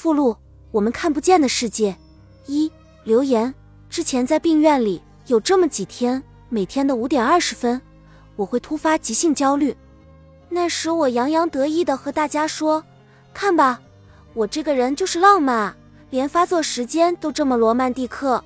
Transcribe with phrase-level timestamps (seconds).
[0.00, 0.34] 附录：
[0.70, 1.94] 我们看不见的世界。
[2.46, 2.72] 一
[3.04, 3.54] 留言：
[3.90, 7.78] 之前在病院里有这么几天，每天的五点二十分，
[8.34, 9.76] 我会突发急性焦虑。
[10.48, 12.82] 那时我洋洋得意的和大家说
[13.34, 13.78] ：“看吧，
[14.32, 15.76] 我这个人就是浪漫，
[16.08, 18.42] 连发作时间都这么罗曼蒂克。”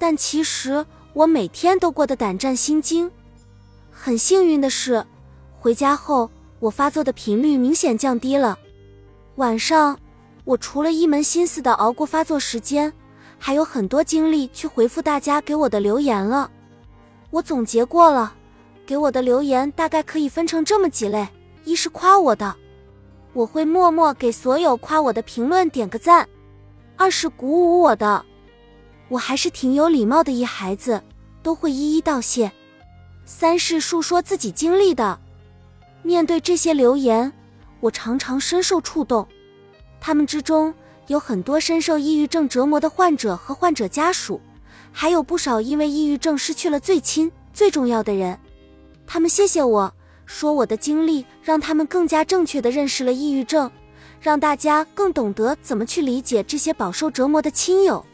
[0.00, 3.10] 但其实我每天都过得胆战心惊。
[3.90, 5.04] 很幸运的是，
[5.60, 6.30] 回家后
[6.60, 8.58] 我发作的频率明显降低了。
[9.36, 9.98] 晚上，
[10.48, 12.90] 我除了一门心思的熬过发作时间，
[13.38, 16.50] 还有很多精力去回复大家给我的留言了。
[17.28, 18.32] 我总结过了，
[18.86, 21.28] 给我的留言大概可以分成这么几类：
[21.64, 22.56] 一是夸我的，
[23.34, 26.24] 我会默默给所有夸我的评论点个赞；
[26.96, 28.24] 二是鼓舞我的，
[29.10, 31.02] 我还是挺有礼貌的一孩子，
[31.42, 32.50] 都会一一道谢。
[33.26, 35.20] 三是述说自己经历的，
[36.02, 37.30] 面对这些留言，
[37.80, 39.28] 我常常深受触动。
[40.00, 40.72] 他们之中
[41.06, 44.40] 有很多深受抑郁症折磨的患者和患者家属，
[44.92, 48.38] 还有不少因为抑郁症失去了最亲最重要的人。
[49.06, 49.92] 他们谢谢我
[50.26, 53.70] 说我的经历让他们更加正确的认识了抑郁症，
[54.20, 58.04] 让大家更懂得怎么去理解这些饱受折磨的亲友。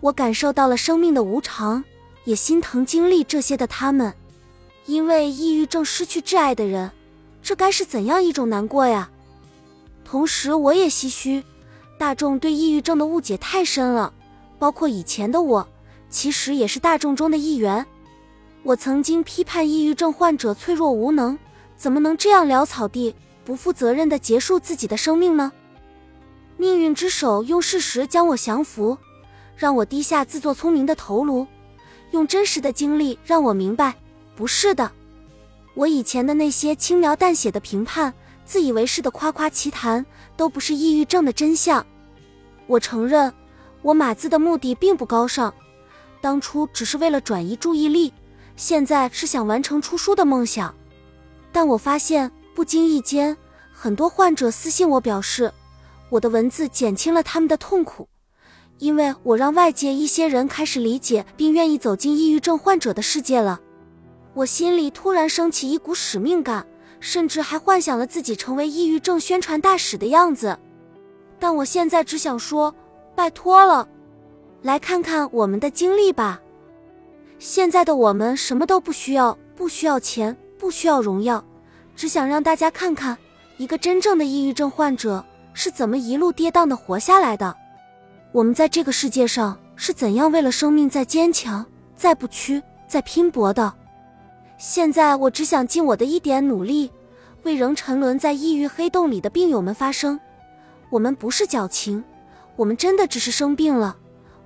[0.00, 1.82] 我感受到了生命的无常，
[2.24, 4.12] 也心疼经历这些的他们。
[4.86, 6.90] 因为抑郁症失去挚爱的人，
[7.42, 9.10] 这该是怎样一种难过呀？
[10.10, 11.44] 同时，我也唏嘘，
[11.96, 14.12] 大众对抑郁症的误解太深了，
[14.58, 15.68] 包括以前的我，
[16.08, 17.86] 其实也是大众中的一员。
[18.64, 21.38] 我曾经批判抑郁症患者脆弱无能，
[21.76, 25.52] 怎么能这样潦草地、不负责任地结束自己的生命呢？
[26.56, 28.98] 命运之手用事实将我降服，
[29.54, 31.46] 让我低下自作聪明的头颅，
[32.10, 33.94] 用真实的经历让我明白。
[34.34, 34.90] 不是的，
[35.74, 38.12] 我以前的那些轻描淡写的评判、
[38.50, 40.04] 自以为是的夸夸其谈，
[40.36, 41.86] 都不是抑郁症的真相。
[42.66, 43.32] 我承认，
[43.80, 45.54] 我码字的目的并不高尚，
[46.20, 48.12] 当初只是为了转移注意力，
[48.56, 50.74] 现在是想完成出书的梦想。
[51.52, 53.36] 但我发现，不经意间，
[53.72, 55.52] 很多患者私信我表示，
[56.08, 58.08] 我的文字减轻了他们的痛苦，
[58.78, 63.60] 因为我让外界一些人开始理解并愿意走进抑郁症患者的世界了。
[64.34, 66.66] 我心里突然升起一股使命感，
[67.00, 70.56] 甚至还幻想了自己成为抑郁症宣传大使的样子。
[71.38, 72.74] 但我现在只想说，
[73.16, 73.88] 拜托了，
[74.62, 76.40] 来看看我们的经历吧。
[77.38, 81.42] 现在的我们什么都不需要，不需要钱，不需要荣耀，
[81.96, 83.16] 只想让大家看看
[83.56, 85.24] 一个真正的抑郁症患者
[85.54, 87.56] 是怎么一路跌宕的活下来的。
[88.32, 91.64] 我们在这个世界上是怎样为了生命在坚强、
[91.96, 93.72] 在不屈、在拼搏的。
[94.60, 96.90] 现在我只想尽我的一点努力，
[97.44, 100.20] 为仍沉沦在抑郁黑洞里的病友们发声。
[100.90, 102.04] 我们不是矫情，
[102.56, 103.96] 我们真的只是生病了。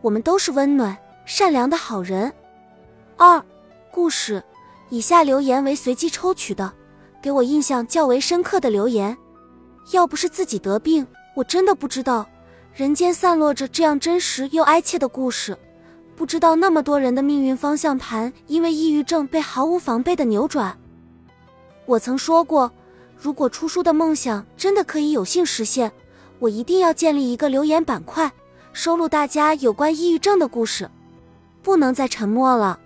[0.00, 2.32] 我们都是温暖、善良的好人。
[3.16, 3.44] 二
[3.90, 4.40] 故事，
[4.88, 6.72] 以下留言为随机抽取的，
[7.20, 9.18] 给我印象较为深刻的留言。
[9.90, 11.04] 要不是自己得病，
[11.34, 12.24] 我真的不知道
[12.72, 15.58] 人间散落着这样真实又哀切的故事。
[16.16, 20.78] 不知道那么多人的命运方向盘因为抑郁症被毫无防备的扭转。
[21.86, 22.70] 我曾说过，
[23.16, 25.90] 如果出书的梦想真的可以有幸实现，
[26.38, 28.32] 我一定要建立一个留言板块，
[28.72, 30.88] 收录大家有关抑郁症的故事，
[31.62, 32.78] 不能再沉默了。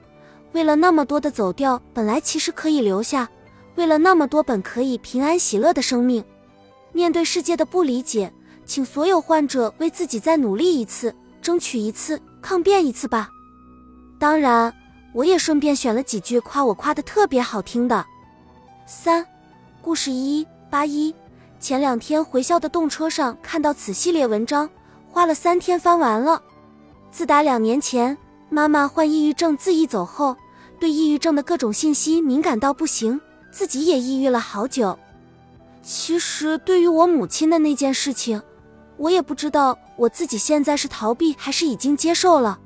[0.52, 3.26] 为了那么多的走调，本来其实可以留下；
[3.76, 6.24] 为了那么多本可以平安喜乐的生命，
[6.92, 8.32] 面对世界的不理解，
[8.64, 12.20] 请所有患者为自己再努力一次，争取一次。
[12.40, 13.30] 抗辩一次吧，
[14.18, 14.72] 当然，
[15.12, 18.04] 我也顺便选了几句夸我夸的特别好听的。
[18.86, 19.26] 三，
[19.82, 21.14] 故事一八一，
[21.60, 24.68] 前两天回校的动车上看到此系列文章，
[25.10, 26.42] 花了三天翻完了。
[27.10, 28.16] 自打两年前
[28.48, 30.36] 妈妈患抑郁症自缢走后，
[30.78, 33.20] 对抑郁症的各种信息敏感到不行，
[33.50, 34.98] 自己也抑郁了好久。
[35.82, 38.40] 其实对于我母亲的那件事情。
[38.98, 42.58] 我也不知道我自己现在是逃避还是已经接受了。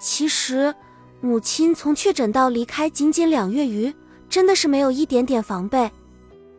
[0.00, 0.72] 其实，
[1.20, 3.92] 母亲从确诊到离开仅仅两月余，
[4.30, 5.90] 真的是没有一点点防备。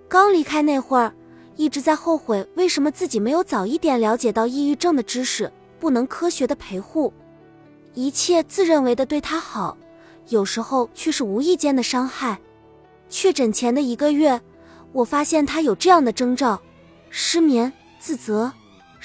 [0.09, 1.13] 刚离开那会儿，
[1.55, 7.11] 一直在后悔为什么自己没有早一点了解到抑郁症的知识，不能科学的陪护。
[7.93, 9.77] 一切自认为的对他好，
[10.27, 12.37] 有时候却是无意间的伤害。
[13.09, 14.41] 确诊前的一个月，
[14.91, 16.61] 我发现他有这样的征兆：
[17.09, 18.51] 失眠、自责。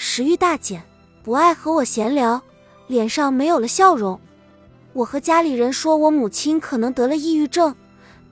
[0.01, 0.81] 食欲大减，
[1.29, 2.41] 不爱和我闲聊，
[2.87, 4.19] 脸上没有了笑容。
[4.95, 7.77] 我和家里人说我母亲可能得了抑郁症，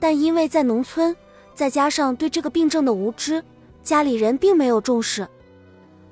[0.01, 1.15] 但因为在农村，
[1.55, 3.45] 再加上对这个病症的无知，
[3.83, 5.29] 家里人并没有重视。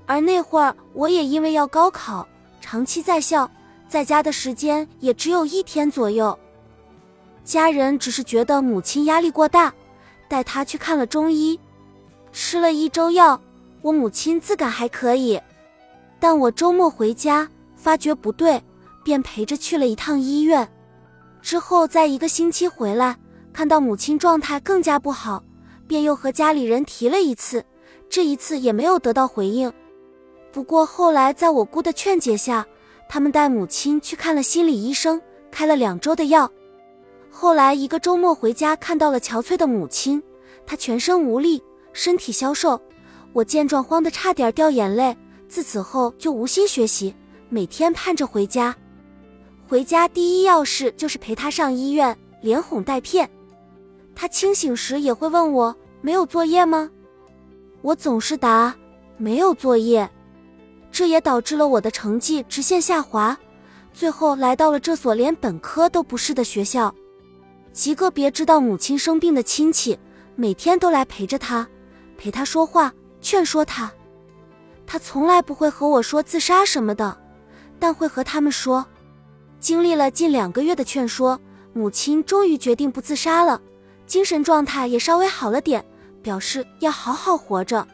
[0.04, 2.28] 而那会儿我也因为要高考，
[2.60, 3.50] 长期在校，
[3.88, 6.38] 在家的时间也只有一天左右。
[7.46, 9.72] 家人只是觉得母亲压力过大，
[10.28, 11.58] 带她去看了中医，
[12.30, 13.40] 吃了一周药，
[13.80, 15.40] 我母亲自感还可以。
[16.24, 18.58] 但我周末回家发觉不对，
[19.04, 20.66] 便陪着去了一趟医院。
[21.42, 23.14] 之后在一个星期回来，
[23.52, 25.44] 看到母亲状态更加不好，
[25.86, 27.62] 便又和家里人提了一次，
[28.08, 29.70] 这一次也没有得到回应。
[30.50, 32.66] 不过后来在我姑的劝解下，
[33.06, 36.50] 他们带母亲去看了心理医生，开了两周的药。
[37.30, 40.22] 后来一个周末回家，看到了憔悴的母亲，
[40.64, 41.62] 她全身无力，
[41.92, 42.80] 身体消瘦。
[43.34, 45.14] 我见状慌得差点掉眼泪。
[45.54, 47.14] 自此后就无心学习，
[47.48, 48.74] 每天盼着回家。
[49.68, 53.30] 回家第一要事就是陪他上医院，连哄带骗。
[54.16, 56.90] 他清醒时也会问我没有作业吗？
[57.82, 58.74] 我总是答
[59.16, 60.10] 没有作业。
[60.90, 63.38] 这也导致了我的成绩直线下滑，
[63.92, 66.92] 最后来到了这所连本科都不是的学校。
[67.72, 69.96] 极个别知道母亲生病的亲戚，
[70.34, 71.64] 每天都来陪着她，
[72.18, 73.92] 陪她说话，劝说她。
[74.86, 77.16] 他从来不会和我说自杀什么的，
[77.78, 78.84] 但会和他们说。
[79.58, 81.40] 经历了近两个月的劝说，
[81.72, 83.60] 母亲终于决定不自杀了，
[84.06, 85.84] 精神状态也稍微好了点，
[86.22, 87.86] 表示要好好活着。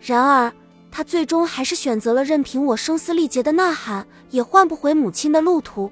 [0.00, 0.52] 然而。
[0.96, 5.90] 他最终还是选择了任凭我声嘶力竭的呐喊，也换不回母亲的路途。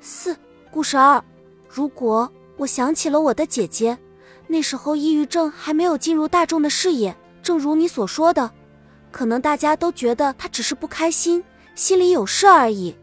[0.00, 0.36] 四
[0.72, 1.22] 故事二，
[1.68, 3.96] 如果我想起了我的姐姐，
[4.48, 8.50] 那时候抑郁症还没有进入大众的视野，正如你所说的，
[9.14, 11.44] 可能大家都觉得他只是不开心，
[11.76, 12.96] 心里有事而已，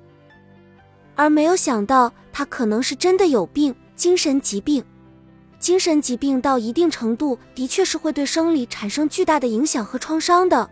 [1.15, 4.83] 而没有想到他可能是真的有病，精神疾病。
[5.57, 10.69] 精神疾病到一定程度，的确是会对生理产生巨大的影响和创伤的。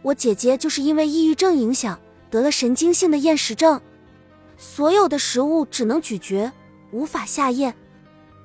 [0.00, 3.78] 我姐姐就是因为抑郁症影响得了神经性的厌食症，
[4.56, 6.50] 所有的食物只能咀嚼，
[6.92, 7.74] 无法下咽。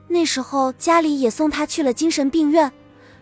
[0.09, 2.69] 那时候家里也送她去了精神病院，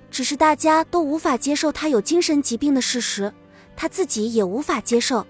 [0.10, 3.34] 只是大家都无法接受他有精神疾病的事实，
[3.76, 5.26] 他自己也无法接受。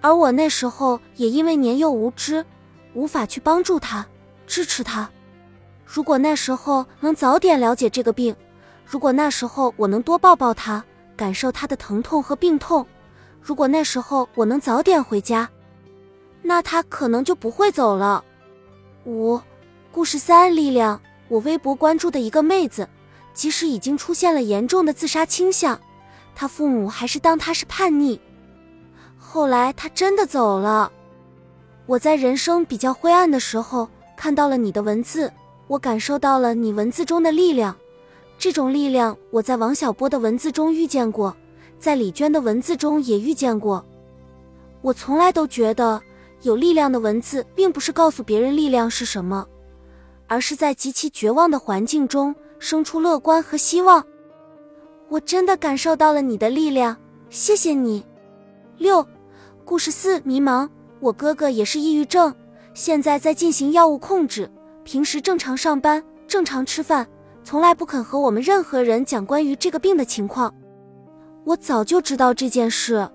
[0.00, 2.44] 而我那时候也因为年幼无知，
[2.94, 4.06] 无法去帮助他，
[4.46, 5.08] 支持他。
[5.84, 8.34] 如果那时候能早点了解这个病，
[8.86, 10.84] 如果那时候我能多抱抱他。
[11.16, 12.86] 感受他的疼痛和病痛。
[13.42, 15.50] 如果那时候我能早点回家，
[16.42, 18.24] 那他可能就不会走了。
[19.04, 19.40] 五，
[19.90, 21.00] 故事三，力量。
[21.26, 22.88] 我微博关注的一个妹子，
[23.38, 25.80] 即使已经出现了严重的自杀倾向，
[26.34, 28.20] 他父母还是当他是叛逆。
[29.16, 30.90] 后来他真的走了。
[31.86, 35.32] 我在人生比较灰暗的时候看到了你的文字，
[35.68, 37.76] 我感受到了你文字中的力量。
[38.36, 41.36] 这种力量，我在王小波的文字中遇见过，
[41.78, 43.86] 在李娟的文字中也遇见过。
[44.82, 46.02] 我从来都觉得，
[46.42, 49.46] 有力量的文字并不是告诉别人力量是什么，
[50.26, 54.04] 而是在极其绝望的环境中生出乐观和希望。
[55.08, 56.96] 我真的感受到了你的力量，
[57.30, 58.04] 谢谢你。
[58.76, 59.06] 六，
[59.64, 60.68] 故事四，迷茫。
[61.00, 62.34] 我哥哥也是抑郁症，
[62.74, 64.50] 现在在进行药物控制，
[64.84, 67.06] 平时正常上班，正常吃饭。
[67.44, 70.54] 从来不肯和我们任何人讲关于这个病的情况。
[71.44, 73.08] 我早就知道这件事，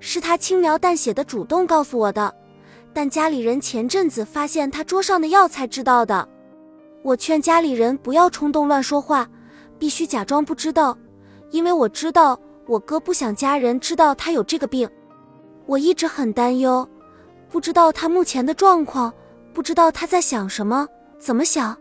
[0.00, 2.34] 是他轻描淡写的主动告诉我的。
[2.92, 6.28] 但家里人前阵子发现他桌上的药才知道的。
[7.02, 9.28] 我劝家里人不要冲动乱说话，
[9.78, 10.96] 必须假装不知道，
[11.50, 14.88] 因为我知道我哥不想家人知道他有这个病。
[15.66, 16.88] 我一直很担忧，
[17.48, 19.12] 不知道他目前的状况，
[19.52, 20.86] 不知道他在想什么，
[21.18, 21.76] 怎么想。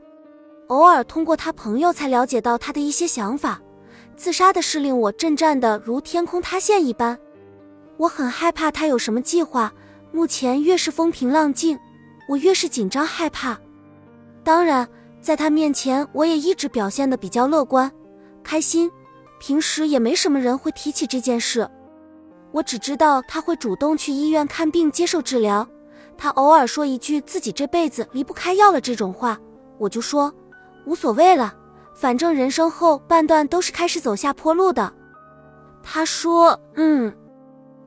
[0.67, 3.61] 偶尔通过他朋友才了解到他的一些想法，
[4.15, 7.17] 自杀的事令我震颤的如天空塌陷一般。
[7.97, 9.71] 我很害怕他有什么计划。
[10.13, 11.79] 目前越是风平浪静，
[12.27, 13.57] 我越是紧张害怕。
[14.43, 14.85] 当然，
[15.21, 17.91] 在他面前，我也一直表现的比较乐观、
[18.43, 18.91] 开心。
[19.39, 21.67] 平时也没什么人会提起这件事。
[22.51, 25.67] 我只知道他会主动去医院看病接受治疗。
[26.17, 29.39] 他偶尔说一句自己这辈子离不开药了这种话，
[29.77, 30.31] 我就说。
[30.85, 31.53] 无所谓了，
[31.95, 34.91] 反正人生后半段都是开始走下坡路的。
[35.83, 37.11] 他说：“嗯，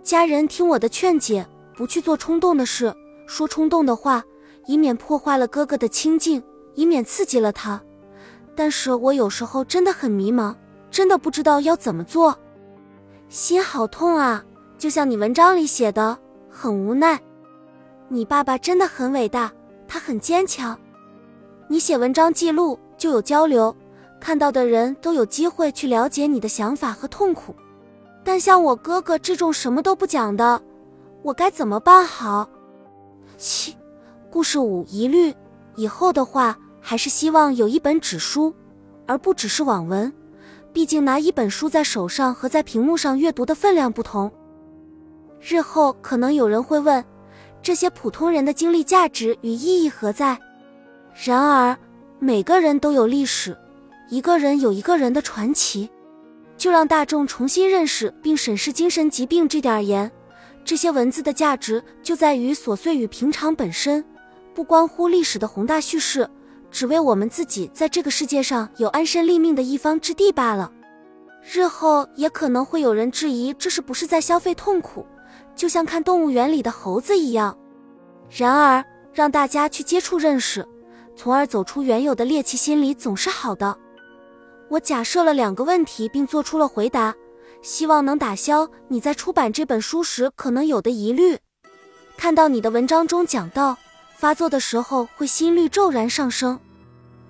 [0.02, 2.94] 家人听我的劝解，不去做冲动的事，
[3.26, 4.22] 说冲动的话，
[4.66, 6.42] 以免破坏了哥哥的清静，
[6.74, 7.80] 以免刺激了他。
[8.54, 10.54] 但是我有时候真的很迷茫，
[10.90, 12.38] 真的不知道要怎么做，
[13.28, 14.44] 心好痛啊！
[14.78, 16.18] 就像你文章里写的，
[16.50, 17.20] 很无奈。
[18.08, 19.52] 你爸爸真的很伟大，
[19.88, 20.78] 他很坚强。
[21.68, 23.74] 你写文章记录。”就有交流，
[24.20, 27.54] 看到的人都有机会去了解你的想法和痛苦。
[28.22, 30.62] 但像我哥哥这种什么都不讲的，
[31.22, 32.48] 我该怎么办好？
[33.36, 33.76] 七，
[34.30, 35.34] 故事五疑虑。
[35.74, 38.54] 以后的话，还是希望有一本纸书，
[39.06, 40.12] 而不只是网文。
[40.70, 44.30] 毕竟拿一本书在手上和在屏幕上阅读的分量不同。
[45.40, 47.02] 日后可能有人会问，
[47.62, 50.38] 这些普通人的经历价值与意义何在？
[51.24, 51.74] 然而，
[52.18, 53.56] 每个人都有历史，
[54.10, 55.88] 一个人有一个人的传奇。
[56.58, 60.12] 就让大众重新认识并审视精神疾病这点而言，
[60.66, 64.04] 这些文字的价值就在于琐碎与平常本身，
[64.54, 66.28] 不关乎历史的宏大叙事，
[66.74, 70.72] 只为我们自己在这个世界上有安身立命的一方之地罢了。
[71.40, 75.06] 日后也可能会有人质疑，这是不是在消费痛苦？
[75.54, 77.56] 就像看动物园里的猴子一样。
[78.28, 80.66] 然而，让大家去接触认识，
[81.14, 83.78] 从而走出原有的猎奇心理，总是好的。
[84.68, 87.14] 我假设了两个问题，并做出了回答，
[87.62, 91.38] 希望能打消你在出版这本书时可能有的疑虑。
[92.16, 93.78] 看到你的文章中讲到，
[94.16, 96.58] 发作的时候会心率骤然上升。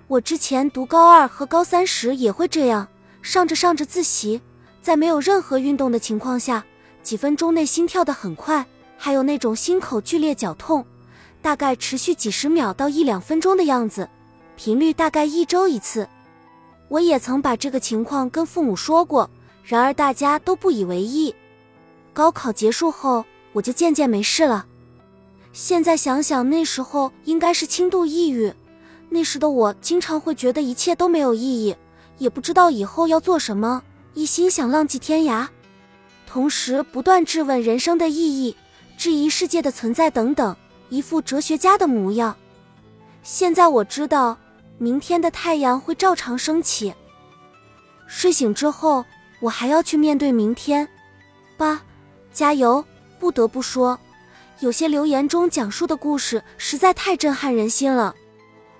[0.07, 2.87] 我之前读高二和高三时也会这样，
[3.23, 4.39] 上着上着自习，
[4.79, 6.63] 在没有任何运动的情况下，
[7.01, 8.63] 几分钟内心跳得很快，
[8.97, 10.85] 还有那种心口剧烈绞痛，
[11.41, 14.07] 大概持续几十秒到一两分钟的样子，
[14.55, 16.07] 频率大概一周一次。
[16.87, 19.27] 我也曾把这个情况跟父母说过，
[19.63, 21.33] 然而大家都不以为意。
[22.13, 24.67] 高考结束后，我就渐渐没事了。
[25.51, 28.53] 现在想想，那时候应该是轻度抑郁。
[29.09, 31.75] 那时的我经常会觉得一切都没有意义，
[32.17, 33.83] 也不知道以后要做什么，
[34.13, 35.47] 一心想浪迹天涯，
[36.27, 38.55] 同时不断质问人生的意义，
[38.97, 40.55] 质疑世界的存在等等，
[40.89, 42.35] 一副哲学家的模样。
[43.23, 44.37] 现在我知道。
[44.77, 46.93] 明天的太阳会照常升起。
[48.07, 49.05] 睡醒之后，
[49.39, 50.85] 我还要去面对明天。
[51.55, 51.81] 八，
[52.33, 52.83] 加油！
[53.17, 53.97] 不得不说，
[54.59, 58.13] 有些留言中讲述的故事实在太震撼人心了。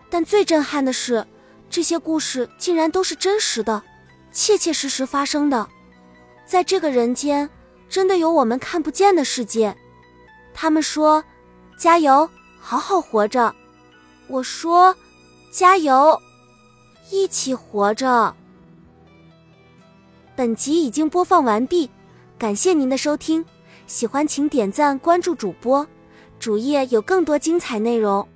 [0.09, 1.25] 但最震撼的是，
[1.69, 3.83] 这些故事竟然都是真实的，
[4.31, 5.67] 切切实实发生的。
[6.45, 7.49] 在这个人间，
[7.89, 9.75] 真的有我们看不见的世界。
[10.53, 11.23] 他们说
[11.77, 13.53] ：“加油，好好活着。”
[14.27, 14.95] 我说。
[15.51, 16.21] 加油，
[17.09, 18.35] 一起活着。
[20.35, 21.89] 本集已经播放完毕，
[22.37, 23.45] 感谢您的收听，
[23.87, 25.87] 喜欢请点赞关注主播，
[26.39, 28.27] 主页有更多精彩内容。